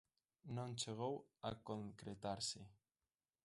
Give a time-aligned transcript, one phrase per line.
[0.55, 1.15] Non chegou
[1.49, 2.61] a concretarse.